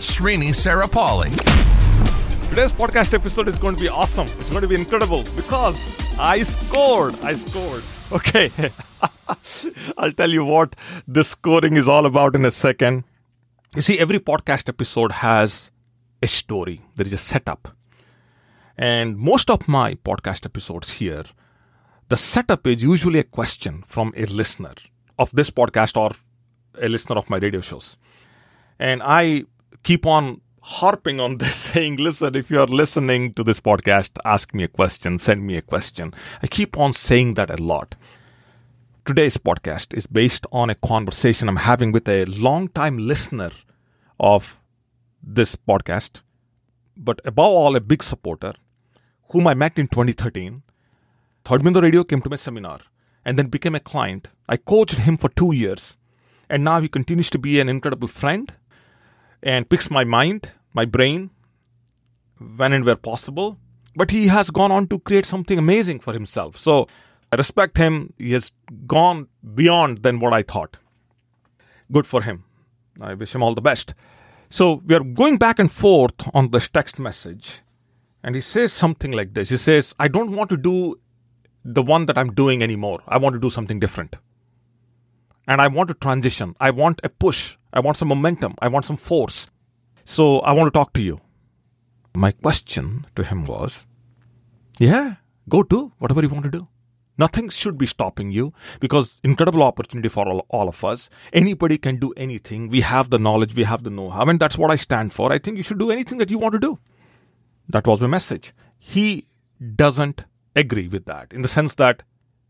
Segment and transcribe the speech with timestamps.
[0.00, 1.30] Srini Sarapalli.
[2.48, 4.26] Today's podcast episode is going to be awesome.
[4.40, 5.78] It's going to be incredible because
[6.18, 7.22] I scored.
[7.22, 7.82] I scored.
[8.10, 8.50] Okay.
[9.98, 10.74] I'll tell you what
[11.06, 13.04] this scoring is all about in a second.
[13.76, 15.70] You see, every podcast episode has
[16.22, 17.76] a story, there is a setup.
[18.78, 21.24] And most of my podcast episodes here,
[22.08, 24.72] the setup is usually a question from a listener
[25.18, 26.12] of this podcast or
[26.82, 27.98] a listener of my radio shows.
[28.78, 29.44] And I
[29.82, 34.54] keep on harping on this, saying, listen, if you are listening to this podcast, ask
[34.54, 36.14] me a question, send me a question.
[36.42, 37.94] I keep on saying that a lot.
[39.04, 43.50] Today's podcast is based on a conversation I'm having with a long-time listener
[44.20, 44.60] of
[45.22, 46.20] this podcast,
[46.96, 48.52] but above all, a big supporter,
[49.30, 50.62] whom I met in 2013.
[51.48, 52.80] Heard me radio, came to my seminar,
[53.24, 54.28] and then became a client.
[54.48, 55.96] I coached him for two years,
[56.48, 58.52] and now he continues to be an incredible friend
[59.42, 61.30] and picks my mind, my brain,
[62.56, 63.58] when and where possible.
[63.96, 66.56] But he has gone on to create something amazing for himself.
[66.56, 66.86] So
[67.32, 68.12] I respect him.
[68.18, 68.52] He has
[68.86, 70.78] gone beyond than what I thought.
[71.92, 72.44] Good for him.
[73.00, 73.94] I wish him all the best.
[74.48, 77.62] So we are going back and forth on this text message.
[78.22, 81.00] And he says something like this He says, I don't want to do
[81.64, 83.02] the one that I'm doing anymore.
[83.06, 84.16] I want to do something different.
[85.50, 86.54] And I want to transition.
[86.60, 87.56] I want a push.
[87.72, 88.54] I want some momentum.
[88.60, 89.48] I want some force.
[90.04, 91.20] So I want to talk to you.
[92.14, 93.84] My question to him was,
[94.78, 95.16] Yeah,
[95.48, 96.68] go do whatever you want to do.
[97.18, 101.10] Nothing should be stopping you because incredible opportunity for all, all of us.
[101.32, 102.68] Anybody can do anything.
[102.68, 105.32] We have the knowledge, we have the know how, and that's what I stand for.
[105.32, 106.78] I think you should do anything that you want to do.
[107.68, 108.52] That was my message.
[108.78, 109.26] He
[109.74, 110.24] doesn't
[110.54, 112.04] agree with that in the sense that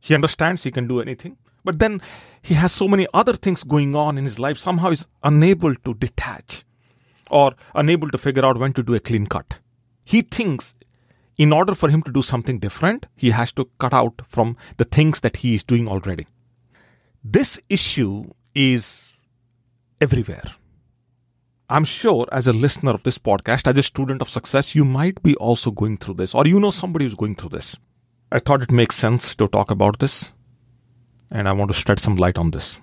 [0.00, 2.00] he understands he can do anything, but then
[2.42, 5.94] he has so many other things going on in his life, somehow is unable to
[5.94, 6.64] detach
[7.30, 9.58] or unable to figure out when to do a clean cut.
[10.04, 10.74] He thinks
[11.36, 14.84] in order for him to do something different, he has to cut out from the
[14.84, 16.26] things that he is doing already.
[17.24, 19.12] This issue is
[20.00, 20.44] everywhere.
[21.68, 25.22] I'm sure as a listener of this podcast, as a student of success, you might
[25.22, 27.76] be also going through this, or you know somebody who's going through this.
[28.30, 30.30] I thought it makes sense to talk about this,
[31.34, 32.80] and I want to shed some light on this.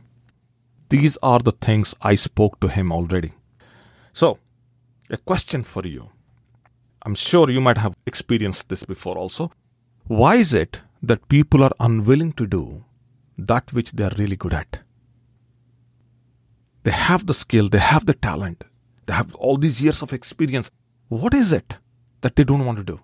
[0.89, 3.31] These are the things I spoke to him already.
[4.11, 4.39] So,
[5.09, 6.09] a question for you
[7.03, 9.51] I'm sure you might have experienced this before also.
[10.05, 12.83] Why is it that people are unwilling to do
[13.37, 14.81] that which they are really good at?
[16.83, 18.65] They have the skill, they have the talent,
[19.05, 20.69] they have all these years of experience.
[21.07, 21.77] What is it
[22.19, 22.99] that they don't want to do?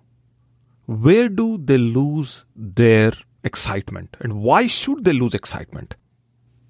[0.86, 3.12] Where do they lose their
[3.44, 4.16] excitement?
[4.20, 5.94] And why should they lose excitement?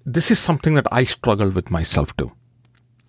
[0.05, 2.31] This is something that I struggle with myself too.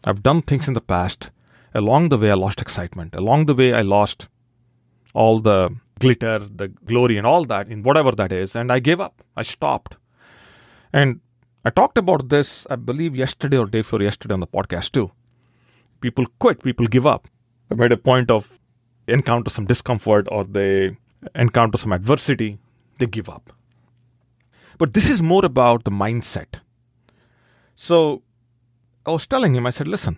[0.05, 1.31] I've done things in the past
[1.75, 3.15] along the way, I lost excitement.
[3.15, 4.29] Along the way, I lost
[5.15, 8.57] all the glitter, the glory, and all that in whatever that is.
[8.57, 9.23] And I gave up.
[9.37, 9.97] I stopped.
[10.93, 11.21] And
[11.65, 15.11] I talked about this, I believe, yesterday or day before yesterday on the podcast too.
[16.01, 17.29] People quit, people give up.
[17.71, 18.59] I made a point of
[19.07, 20.97] encounter some discomfort or they
[21.35, 22.59] encounter some adversity,
[23.01, 23.53] they give up.
[24.79, 26.61] But this is more about the mindset.
[27.75, 28.23] So
[29.05, 30.17] I was telling him, I said, listen,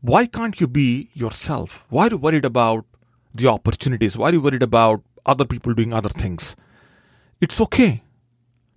[0.00, 1.84] why can't you be yourself?
[1.88, 2.84] Why are you worried about
[3.34, 4.16] the opportunities?
[4.16, 6.56] Why are you worried about other people doing other things?
[7.40, 8.02] It's okay.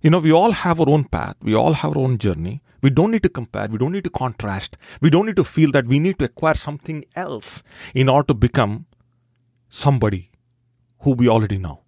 [0.00, 1.36] You know, we all have our own path.
[1.42, 2.62] We all have our own journey.
[2.80, 3.66] We don't need to compare.
[3.66, 4.76] We don't need to contrast.
[5.00, 7.62] We don't need to feel that we need to acquire something else
[7.94, 8.86] in order to become
[9.68, 10.30] somebody
[11.00, 11.80] who we already know.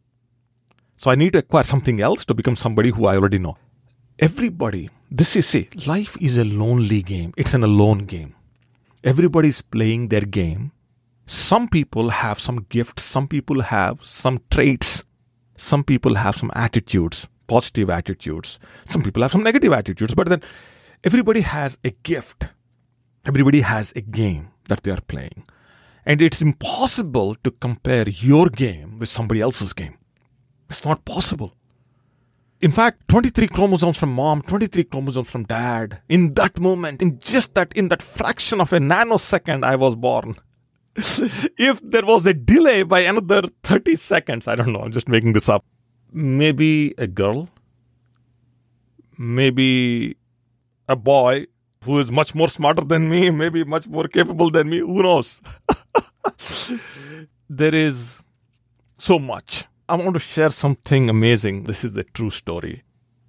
[1.01, 3.57] So I need to acquire something else to become somebody who I already know.
[4.19, 5.87] Everybody, this is it.
[5.87, 7.33] Life is a lonely game.
[7.37, 8.35] It's an alone game
[9.03, 10.73] everybody's playing their game.
[11.27, 15.05] Some people have some gifts, some people have some traits,
[15.57, 18.59] some people have some attitudes, positive attitudes,
[18.89, 20.43] some people have some negative attitudes, but then
[21.05, 22.51] everybody has a gift.
[23.25, 25.45] Everybody has a game that they are playing.
[26.07, 29.97] And it's impossible to compare your game with somebody else's game.
[30.71, 31.53] It's not possible.
[32.61, 36.01] In fact, 23 chromosomes from mom, 23 chromosomes from dad.
[36.09, 40.37] In that moment, in just that, in that fraction of a nanosecond, I was born.
[40.97, 45.33] if there was a delay by another 30 seconds, I don't know, I'm just making
[45.33, 45.65] this up.
[46.13, 47.49] Maybe a girl,
[49.17, 50.17] maybe
[50.89, 51.47] a boy
[51.85, 55.41] who is much more smarter than me, maybe much more capable than me, who knows?
[57.49, 58.19] there is
[58.99, 59.65] so much.
[59.91, 61.65] I want to share something amazing.
[61.65, 62.85] This is the true story.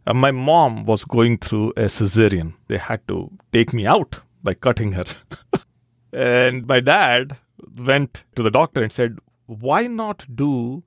[0.06, 2.54] Uh, my mom was going through a cesarean.
[2.68, 5.06] They had to take me out by cutting her.
[6.14, 7.38] and my dad
[7.76, 9.18] went to the doctor and said,
[9.48, 10.84] Why not do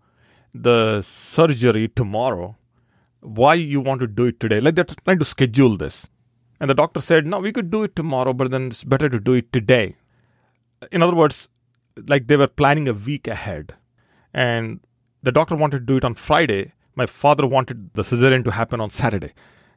[0.54, 2.56] the surgery tomorrow?
[3.18, 4.60] Why you want to do it today?
[4.60, 6.08] Like they're trying to schedule this.
[6.60, 9.18] And the doctor said, No, we could do it tomorrow, but then it's better to
[9.18, 9.96] do it today.
[10.92, 11.48] In other words,
[11.96, 13.74] like they were planning a week ahead.
[14.32, 14.78] And
[15.24, 16.72] the doctor wanted to do it on Friday.
[16.94, 19.32] My father wanted the cesarean to happen on Saturday.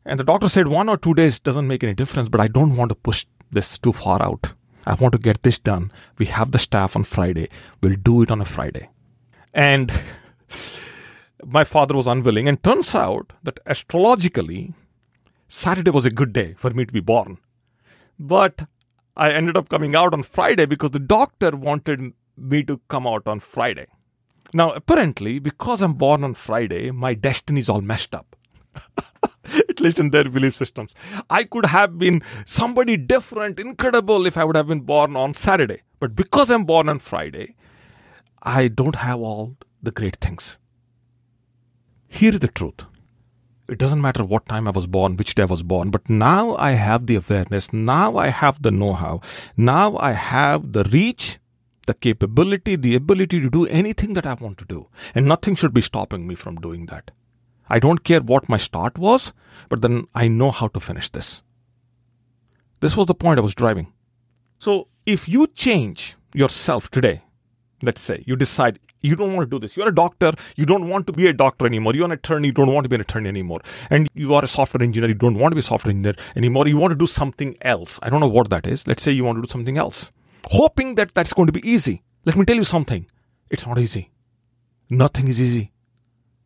[0.06, 2.76] And the doctor said one or two days doesn't make any difference, but I don't
[2.76, 4.54] want to push this too far out.
[4.86, 5.92] I want to get this done.
[6.18, 7.50] We have the staff on Friday.
[7.82, 8.90] We'll do it on a Friday.
[9.54, 9.92] And
[11.46, 12.48] my father was unwilling.
[12.48, 14.74] And turns out that astrologically,
[15.48, 17.38] Saturday was a good day for me to be born.
[18.20, 18.68] But
[19.16, 23.28] I ended up coming out on Friday because the doctor wanted me to come out
[23.28, 23.88] on Friday.
[24.54, 28.36] Now, apparently, because I'm born on Friday, my destiny is all messed up.
[29.70, 30.94] At least in their belief systems.
[31.30, 35.82] I could have been somebody different, incredible, if I would have been born on Saturday.
[36.00, 37.56] But because I'm born on Friday,
[38.44, 40.60] I don't have all the great things.
[42.08, 42.86] Here is the truth.
[43.70, 46.56] It doesn't matter what time I was born, which day I was born, but now
[46.56, 49.20] I have the awareness, now I have the know how,
[49.58, 51.38] now I have the reach,
[51.88, 54.88] the capability, the ability to do anything that I want to do.
[55.16, 57.12] And nothing should be stopping me from doing that.
[57.70, 59.34] I don't care what my start was,
[59.68, 61.42] but then I know how to finish this.
[62.80, 63.92] This was the point I was driving.
[64.60, 67.24] So if you change yourself today,
[67.82, 69.78] let's say you decide you don't want to do this.
[69.78, 70.34] You're a doctor.
[70.56, 71.96] You don't want to be a doctor anymore.
[71.96, 72.48] You're an attorney.
[72.48, 73.60] You don't want to be an attorney anymore.
[73.90, 75.10] And you are a software engineer.
[75.10, 76.68] You don't want to be a software engineer anymore.
[76.68, 78.00] You want to do something else.
[78.02, 78.88] I don't know what that is.
[78.88, 80.12] Let's say you want to do something else.
[80.52, 82.04] Hoping that that's going to be easy.
[82.26, 83.06] Let me tell you something.
[83.50, 84.12] It's not easy.
[84.90, 85.72] Nothing is easy.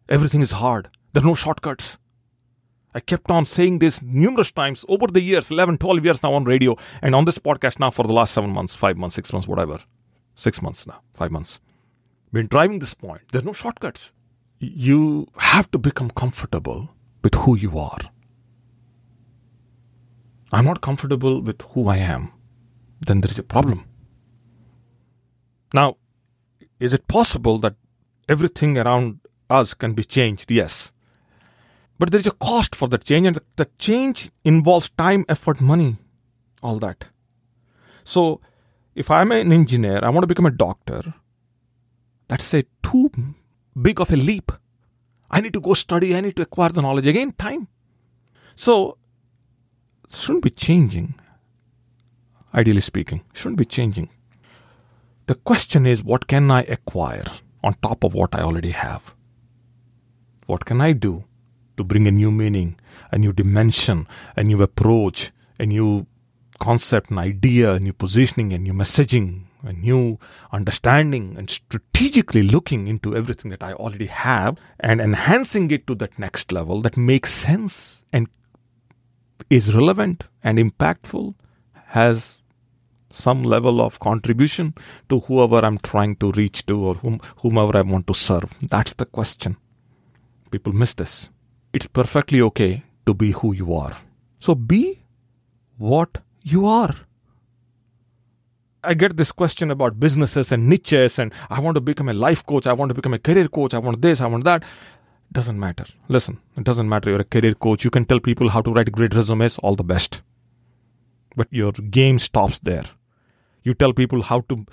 [0.10, 0.90] Everything is hard.
[1.14, 1.98] There are no shortcuts.
[2.94, 6.44] I kept on saying this numerous times over the years, 11, 12 years now on
[6.44, 9.48] radio and on this podcast now for the last seven months, five months, six months,
[9.48, 9.80] whatever.
[10.36, 11.60] Six months now, five months.
[12.34, 13.22] Been driving this point.
[13.32, 14.12] There's no shortcuts.
[14.60, 16.90] You have to become comfortable
[17.24, 18.00] with who you are.
[20.52, 22.32] I'm not comfortable with who I am.
[23.06, 23.86] Then there is a problem.
[25.74, 25.98] Now,
[26.80, 27.76] is it possible that
[28.28, 29.20] everything around
[29.50, 30.52] us can be changed?
[30.52, 30.92] Yes.
[32.00, 35.98] But there is a cost for that change, and the change involves time, effort, money,
[36.64, 37.10] all that.
[38.04, 38.42] So,
[38.96, 41.14] if I'm an engineer, I want to become a doctor,
[42.28, 43.12] that's a too
[43.80, 44.52] big of a leap.
[45.30, 47.08] I need to go study, I need to acquire the knowledge.
[47.08, 47.68] Again, time.
[48.56, 48.98] So,
[50.10, 51.16] shouldn't be changing,
[52.54, 53.22] ideally speaking.
[53.34, 54.10] Shouldn't be changing.
[55.32, 57.24] The question is, what can I acquire
[57.64, 59.16] on top of what I already have?
[60.46, 61.24] What can I do
[61.78, 62.78] to bring a new meaning,
[63.14, 66.06] a new dimension, a new approach, a new
[66.60, 70.20] concept, an idea, a new positioning, a new messaging, a new
[70.52, 76.20] understanding, and strategically looking into everything that I already have and enhancing it to that
[76.20, 78.28] next level that makes sense and
[79.50, 81.36] is relevant and impactful,
[81.86, 82.41] has
[83.12, 84.74] some level of contribution
[85.10, 88.52] to whoever I'm trying to reach to or whom, whomever I want to serve.
[88.62, 89.58] That's the question.
[90.50, 91.30] People miss this.
[91.74, 93.98] It's perfectly okay to be who you are.
[94.40, 95.04] So be
[95.78, 96.96] what you are.
[98.84, 102.44] I get this question about businesses and niches, and I want to become a life
[102.46, 104.64] coach, I want to become a career coach, I want this, I want that.
[105.32, 105.86] Doesn't matter.
[106.10, 107.10] Listen, it doesn't matter.
[107.12, 107.86] You're a career coach.
[107.86, 110.22] You can tell people how to write great resumes, all the best.
[111.38, 112.84] But your game stops there.
[113.64, 114.66] You tell people how to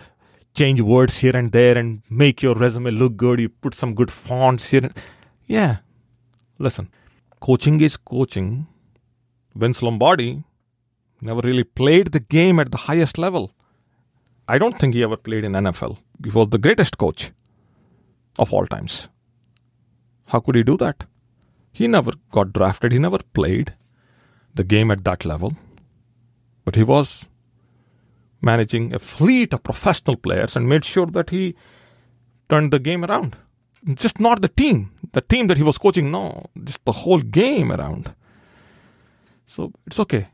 [0.54, 3.40] change words here and there and make your resume look good.
[3.40, 4.90] You put some good fonts here.
[5.46, 5.78] Yeah.
[6.58, 6.90] Listen,
[7.40, 8.66] coaching is coaching.
[9.54, 10.42] Vince Lombardi
[11.20, 13.52] never really played the game at the highest level.
[14.48, 15.98] I don't think he ever played in NFL.
[16.24, 17.32] He was the greatest coach
[18.38, 19.08] of all times.
[20.26, 21.04] How could he do that?
[21.72, 23.74] He never got drafted, he never played
[24.54, 25.52] the game at that level.
[26.64, 27.28] But he was
[28.40, 31.54] managing a fleet of professional players and made sure that he
[32.48, 33.36] turned the game around.
[33.94, 37.70] Just not the team, the team that he was coaching, no, just the whole game
[37.70, 38.14] around.
[39.46, 40.28] So it's okay.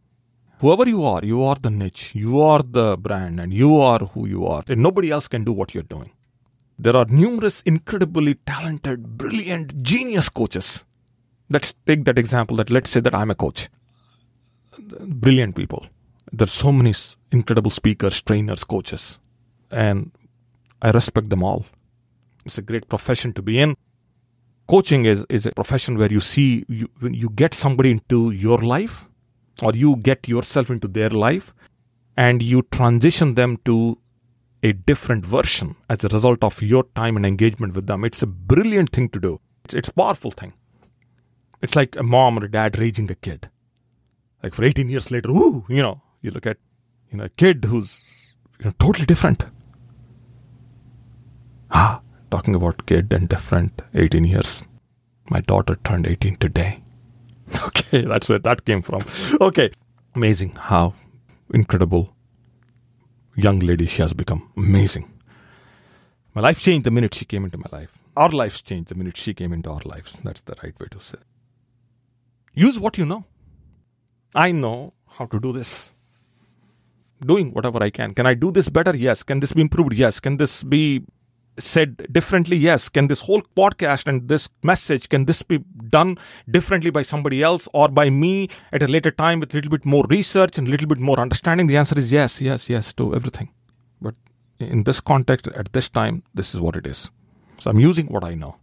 [0.61, 4.26] Whoever you are, you are the niche, you are the brand, and you are who
[4.26, 4.62] you are.
[4.68, 6.11] And nobody else can do what you're doing.
[6.78, 10.84] There are numerous incredibly talented, brilliant, genius coaches.
[11.50, 13.68] Let's take that example that let's say that I'm a coach.
[14.78, 15.87] Brilliant people.
[16.37, 16.93] There's so many
[17.31, 19.21] incredible speakers, trainers, coaches,
[19.71, 20.11] and
[20.83, 21.64] I respect them all.
[22.45, 23.76] It's a great profession to be in.
[24.67, 28.59] Coaching is, is a profession where you see you, when you get somebody into your
[28.59, 29.05] life
[29.62, 31.55] or you get yourself into their life
[32.17, 33.99] and you transition them to
[34.62, 38.05] a different version as a result of your time and engagement with them.
[38.05, 39.41] It's a brilliant thing to do.
[39.64, 40.53] It's, it's a powerful thing.
[41.62, 43.50] It's like a mom or a dad raising a kid.
[44.43, 46.57] Like for 18 years later, ooh, you know, you look at
[47.11, 48.02] you know a kid who's
[48.59, 49.45] you know totally different.
[51.71, 52.00] Ah,
[52.31, 54.62] talking about kid and different 18 years.
[55.28, 56.81] My daughter turned 18 today.
[57.66, 59.02] Okay, that's where that came from.
[59.40, 59.71] Okay,
[60.14, 60.95] amazing how
[61.52, 62.14] incredible
[63.37, 64.50] young lady she has become.
[64.57, 65.11] Amazing.
[66.35, 67.93] My life changed the minute she came into my life.
[68.16, 70.19] Our lives changed the minute she came into our lives.
[70.25, 71.19] That's the right way to say.
[71.19, 71.26] It.
[72.54, 73.25] Use what you know.
[74.35, 75.93] I know how to do this.
[77.25, 78.14] Doing whatever I can.
[78.14, 78.95] Can I do this better?
[78.95, 79.23] Yes.
[79.23, 79.95] Can this be improved?
[79.95, 80.21] Yes.
[80.21, 81.04] Can this be
[81.59, 86.19] said differently yes can this whole podcast and this message can this be done
[86.50, 89.85] differently by somebody else or by me at a later time with a little bit
[89.85, 93.14] more research and a little bit more understanding the answer is yes yes yes to
[93.14, 93.49] everything
[94.00, 94.14] but
[94.59, 97.11] in this context at this time this is what it is
[97.59, 98.57] so i'm using what i know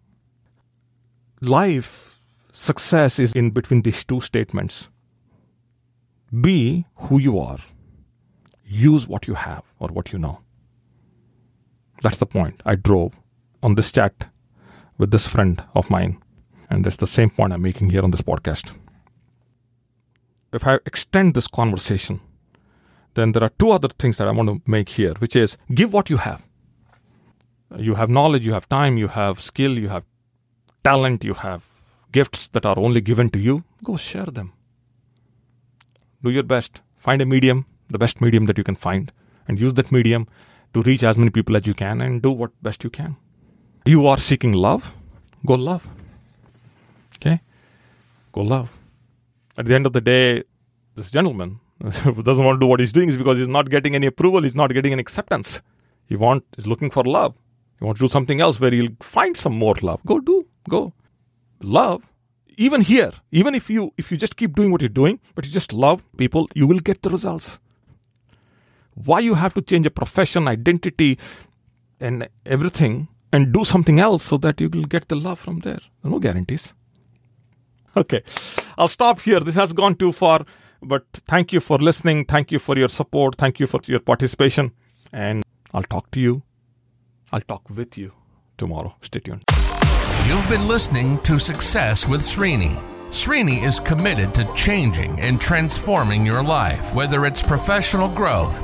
[1.40, 2.20] life
[2.52, 4.90] success is in between these two statements
[6.42, 7.60] be who you are
[8.72, 10.40] use what you have or what you know
[12.02, 12.62] that's the point.
[12.66, 13.14] I drove
[13.62, 14.28] on this chat
[14.98, 16.22] with this friend of mine.
[16.70, 18.74] And that's the same point I'm making here on this podcast.
[20.54, 22.20] If I extend this conversation,
[23.14, 25.94] then there are two other things that I want to make here, which is give
[25.94, 26.42] what you have.
[27.78, 30.04] You have knowledge, you have time, you have skill, you have
[30.84, 31.64] talent, you have
[32.12, 33.64] gifts that are only given to you.
[33.84, 34.54] Go share them.
[36.24, 36.82] Do your best.
[36.98, 39.12] Find a medium, the best medium that you can find,
[39.48, 40.28] and use that medium
[40.74, 43.18] to reach as many people as you can and do what best you can.
[43.86, 44.94] You are seeking love,
[45.46, 45.88] go love.
[47.16, 47.42] Okay?
[48.32, 48.72] Go love.
[49.58, 50.44] At the end of the day,
[50.96, 51.60] this gentleman
[52.04, 54.44] who doesn't want to do what he's doing is because he's not getting any approval,
[54.44, 55.62] he's not getting any acceptance.
[56.08, 57.36] He want is looking for love.
[57.80, 60.00] He wants to do something else where he'll find some more love.
[60.06, 60.46] Go do.
[60.70, 60.94] Go.
[61.62, 62.04] Love.
[62.58, 65.52] Even here, even if you if you just keep doing what you're doing, but you
[65.52, 67.60] just love people, you will get the results
[69.06, 71.18] why you have to change a profession, identity,
[72.00, 75.80] and everything and do something else so that you will get the love from there.
[76.04, 76.74] No guarantees.
[77.96, 78.24] Okay,
[78.78, 79.40] I'll stop here.
[79.40, 80.46] This has gone too far,
[80.82, 82.26] but thank you for listening.
[82.26, 83.36] Thank you for your support.
[83.36, 84.72] Thank you for your participation.
[85.12, 85.44] And
[85.74, 86.44] I'll talk to you.
[87.32, 88.14] I'll talk with you
[88.58, 88.96] tomorrow.
[89.02, 89.44] Stay tuned.
[90.28, 92.82] You've been listening to Success with Srini.
[93.10, 98.64] Srini is committed to changing and transforming your life, whether it's professional growth